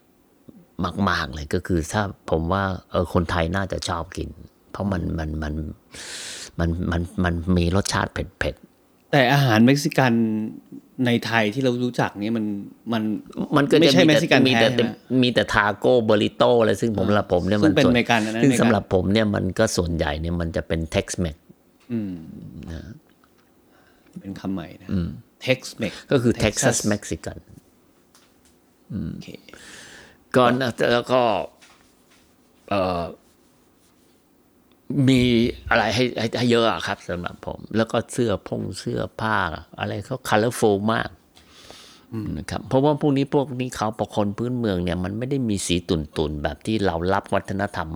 [1.09, 4.31] มาก ๆ เลยก็คือถ้าผมว่าเออคนไทยน่าจะชอบกิน
[4.71, 5.55] เพราะมันมันมัน
[6.61, 8.55] มันมันมันมีรสชาติเผ็ด
[9.13, 10.13] แต่อาหารเม็กซิกัน
[11.07, 12.45] ในไทยที่เรารู้จักเนี่ยมัน
[12.93, 14.91] มันๆมันก็จะมีแต่มีแต่ไม่ใช่เม็กซิกันแท้ใช่ไหม
[15.23, 21.37] มีแต่ทาโก้เบอริโตอะไรซึ่งผมสำหรับผมเนี่ยซึ่มันงเป็นส่วอเมริกันอันนั้นซึ่งอเมริกันสำหรับผมเนี่ยมันก็ส่วนใหญ่เนี่ยมันจะเป็น Tex Mex
[21.93, 22.15] อืม
[24.21, 24.89] เป็นคำใหม่นะ
[25.47, 27.39] Tex Mex ก็คือเท็กซัสเม็กซิกัน
[28.91, 29.29] โอเค
[30.37, 31.23] ก่อนนะแล้วก็
[32.69, 33.03] เอ่อ
[35.09, 35.21] มี
[35.71, 39.37] อะไรให้ให้ให้เยอะครับสำหรับผม แล้วก็เสื้อพงเสื้อผ้า
[39.79, 41.09] อะไรเขา colorful มาก
[42.39, 47.91] นะครับเพราะว่าพวกนี้พวกนี้เขาปกคนพื้นเมืองเนี่ย มันไม่ได้มีสีตุ่นๆแบบที่เรารับวัฒนธรรม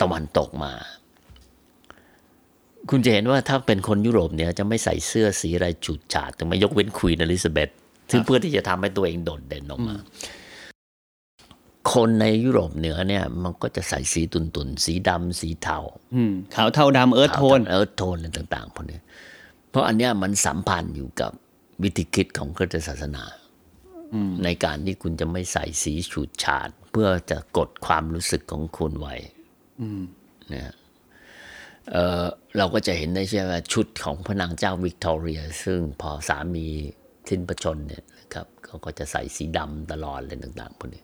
[0.00, 0.72] ตะวันตกมา
[2.90, 7.70] คุณจะเห็นว่าถ้าเป็นคนยุโรปเนี่ย จะไม่ใส่เสื้อสีอะไรฉูดฉาดถึงไม่ยกเว้นควีนอลิซาเบธ
[8.10, 9.96] ซึ่งเพื่อที่จะทำให้ตัวเองโดดเด่นออกมา
[11.92, 15.78] คนในยุโรปเหนือเนี่ย มันก็จะใส่สีตุ่นๆสีดำสีเทา
[16.14, 18.98] อืมขาวเทาดำเอิร์ธโทนเอิร์ธโทนอะไรต่างๆพวกนี้
[19.70, 21.32] เพราะอันเนี้ยมันสัมพันธ์อยู่กับ
[21.82, 23.24] วิธีคิดของคริสตศาสนา
[24.44, 29.14] ในการที่คุณจะไม่ใส่สีฉูดฉาด เพื่อจะกดความรู้สึกของคุณไว้
[30.50, 30.72] เนี่ย
[31.90, 32.24] เออ
[32.56, 36.66] เราก็จะเห็นได้ใช่ไหมชุดของพระนางเจ้าวิกตอเรีย ซึ่งพอสามี
[37.28, 41.03] สิ้นพระชนม์เนี่ยนะครับเขาก็จะใส่สีดำตลอดอะไรต่างๆพวกนี้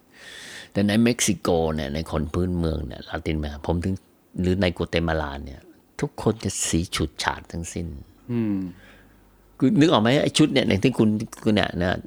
[0.72, 3.94] แต่ในเม็กซิโกเนี่ยในคนพื้นเมืองเนี่ยลาตินอเมริกาผมถึง
[4.40, 5.61] หรือในกัวเตมาลาเนี่ย
[6.00, 7.87] ทุกคนจะสีฉูดฉาดทั้งสิ้น
[8.33, 8.56] อืม
[9.59, 11.09] คือนึกออกไหมไอ้ชุดเนี่ยในที่คุณ
[11.44, 11.98] คุณเนี่ยนะ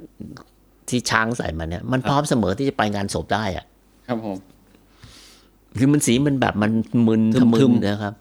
[0.89, 3.65] ที่ช้างใส่มาเนี่ย มันพร้อมเสมอที่จะไปงานศพได้อะ
[4.08, 4.38] ครับผม
[5.80, 6.71] คือมันสีมันแบบมัน
[7.08, 8.13] มึนทึทะมๆมึนนะครับ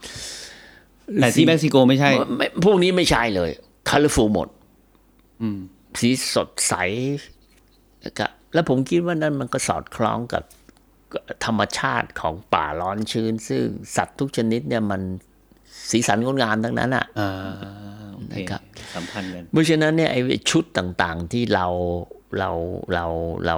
[1.21, 3.51] แต่ที่เม็กซิโกไม่ใช่ไม่พวกนี้ไม่ใช่เลย
[3.89, 4.49] colorful หมด
[5.43, 5.59] อืม
[6.01, 6.75] สีสดใส
[8.05, 10.43] นะครับ แล้วผมคิดว่านั่นมันก็สอดคล้องกับ
[11.45, 13.63] ธรรมชาติของป่าร้อนชื้น ซึ่ง
[13.97, 15.03] สัตว์ทุกชนิดเนี่ยมัน
[15.91, 17.31] สีสันงดงามทั้งนั้นอะอ่า
[18.15, 18.63] โอเคนะครับ
[18.95, 21.67] สัมพันธ์กันเพราะฉะนั้นเนี่ยไอ้ชุดต่างๆที่เรา
[22.39, 22.51] เรา
[22.95, 23.05] เรา
[23.47, 23.57] เรา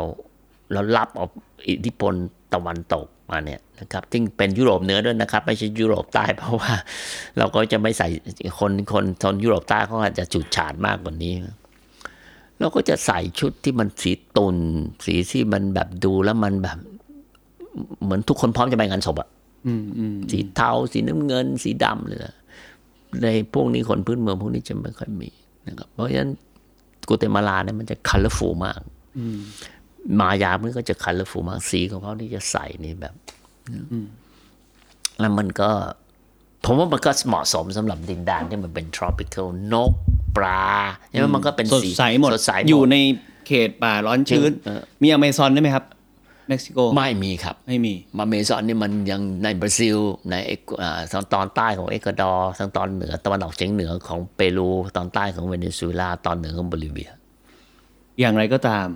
[0.73, 1.27] เรารับเอา
[1.69, 2.15] อิทธิพล
[2.55, 6.73] ตะวันตกมาเนี่ยนะครับซึ่งเป็นยุโรปเหนือด้วยนะครับ ไม่ใช่ยุโรปใต้เพราะว่า
[7.39, 8.09] เราก็จะไม่ใส่
[8.59, 11.35] คนคนทนยุโรปใต้เขาอาจจะฉูดฉาดมากกว่านี้
[12.61, 14.57] เราก็จะใส่ชุดที่มันสีตุ่น
[15.05, 16.79] สีที่มันแบบดูแล้วมันแบบ
[18.03, 19.29] เหมือนทุกคนพร้อมจะไปงานศพอะ
[19.67, 22.35] อืมอืมสีเทาสีน้ำเงิน สีดำเลยนะ
[23.23, 25.31] ในพวกนี้คนพื้นเมืองพวกนี้จะไม่ค่อยมี
[25.67, 26.31] นะครับ เพราะฉะนั้น
[27.09, 28.81] กัวเตมาลาเนี่ยมันจะ colorful มาก
[30.21, 33.15] มายามันก็จะ colorful มากสีของเขาที่จะใส่นี่แบบ
[35.21, 35.71] แล้วมันก็
[36.65, 39.93] ผมว่ามันก็เหมาะสมสำหรับดินแดนที่มันเป็น tropical นก
[40.37, 40.63] ปลา
[41.11, 42.97] ใช่ไหมมันก็เป็นสดสีใสหมดสดใสหมดอยู่ใน
[43.47, 45.85] เขตป่าร้อนชื้นเออมีอเมซอนได้ไหมครับ
[46.49, 49.99] เม็กซิโกไม่มีครับไม่มีอเมซอนนี่มันยังในบราซิล
[50.31, 57.11] ในเอกอ่าทางตอนใต้ของเอกวาดอร์ทางตอนเหนือตะวันออกเฉียงเหนือของเปรูตอนใต้ของเวเนซุเอลาตอนเหนือของโบลิเวีย
[58.21, 58.87] อย่างไรก็ตาม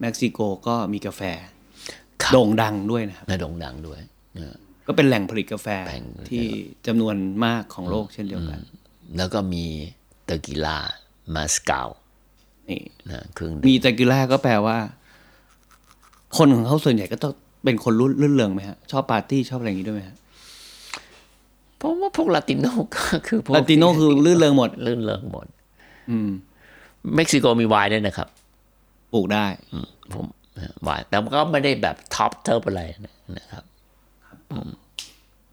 [0.00, 1.22] เม็กซิโกก็มีกาแฟ
[2.22, 3.98] ครับโด่งดังด้วยนะครับและโด่งดังด้วย
[4.36, 4.54] เออ
[4.86, 6.46] ก็เป็นแหล่งผลิตกาแฟแหล่งผลิตที่
[6.86, 8.60] จำนวนมากของโลกเช่นเดียวกัน
[9.18, 9.64] แล้วก็มี
[9.97, 10.76] เตอร์กิลา
[11.34, 11.88] มาสกาว
[12.68, 14.78] นี่นะเครื่องมีดื่มตะกิล่าก็แปลว่า
[16.36, 17.32] คนของเขาส่วนใหญ่ก็ต้อง
[17.64, 20.16] เป็นคนรุ่นรื่นเริงไหมฮะ ชอบปาร์ตี้ชอบอะไรอย่างนี้ด้วยไหมฮะ
[21.76, 25.46] เพราะว่าพวกลาติโนก็คือพวกลาติโนคือรื่นเริงหมด รื่นเริงหมด
[26.10, 26.30] อืม
[27.16, 28.28] เม็กซิโกมีไวน์ด้วยนะครับ
[29.12, 30.26] ปลูกได้ อืมผม
[30.82, 32.82] ไวน์แต่มันก็ไม่ได้แบบ top tier อะไร
[33.38, 33.64] นะครับ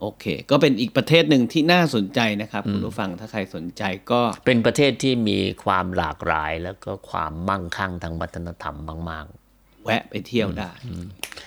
[0.02, 8.78] โอเค ก็เป็นอีกประเทศหนึ่งที่น่าสนใจนะครับ คุณผู้ฟังถ้าใครสนใจก็เป็นประเทศที่มีความหลากหลายแล้วก็ความมั่งคั่งทางวัฒนธรรม
[9.12, 9.26] มาก
[9.84, 10.72] แวะไปเที่ยวได้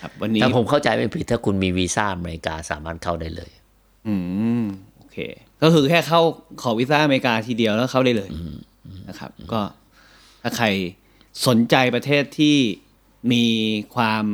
[0.01, 3.51] ครับ วันๆนี้ถ้าผมเข้าใจไม่ผิดถ้าคุณมีวีซ่าอเมริกาสามารถเข้าได้เลย
[4.09, 4.15] อื
[4.61, 4.65] ม
[4.97, 5.19] โอเค
[5.63, 6.21] ก็คือแค่เข้า
[6.63, 8.31] ขอวีซ่าอเมริกาทีเดียวแล้วเข้าได้เลย
[9.09, 9.61] นะครับ ก็
[10.43, 10.67] ถ้าใคร
[11.47, 12.57] สนใจประเทศที่
[13.33, 13.45] มี
[13.97, 14.25] ความ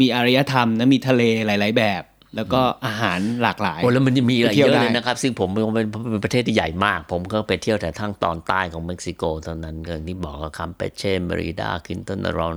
[0.00, 2.02] มีอารยธรรมนะมีทะเลหลาย ๆ แบบ
[2.36, 12.56] แล้วก็อาหารหลากหลายโอ้แล้วมันจะมีอะไรไปเที่เยยวอะเลยได้นะครับ ซึ่งผมเป็นเป็นประเทศที่ใหญ่มาก ผมก็ไปเที่ยวแต่ทางตอนใต้ของเม็กซิโกตอนนั้นอย่างที่บอกคัมเปเช่เมริดากินตานาโร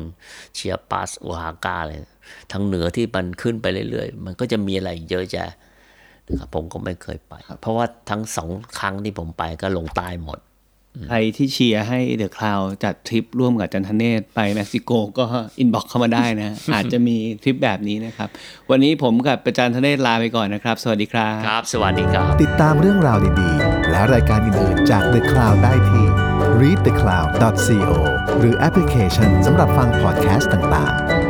[0.55, 1.99] เชียปัสโออาฮากาเลย
[2.51, 5.49] ทางเหนือที่มันขึ้นไปเรื่อยๆ มันก็จะมีอะไรเยอะแยะ
[6.27, 10.39] นะครับผมก็ไม่เคยไป เพราะว่าทั้งสองครั้งที่ผมไปก็ลงใต้หมด
[11.07, 15.25] ใครที่เชียร์ให้ The Cloud จัดทริปร่วมกับจันทเนศไปเม็กซิโกก็
[15.59, 18.29] inbox เข้ามาได้นะ อาจจะมีทริปแบบนี้นะครับ
[18.69, 26.05] วันนี้ผมกับประจันทเนศลาไปก่อนนะครับ สวัสดีครับครับ สวัสดีครับ ติดตามเรื่องราวดีๆ และรายการอื่นๆจาก The Cloud ได้ที่
[26.61, 27.91] readthecloud.co
[28.39, 31.26] หรือแอปพลิเคชันสำหรับฟังพอดแคสต์ต่างๆ